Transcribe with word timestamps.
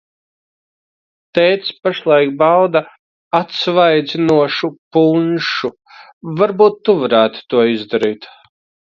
Tētis 1.37 1.73
pašlaik 1.87 2.31
bauda 2.39 2.81
atsvaidzinošu 3.39 4.69
punšu, 4.97 5.71
varbūt 6.41 6.79
tu 6.89 6.95
varētu 7.05 7.45
to 7.55 7.61
izdarīt? 7.75 8.27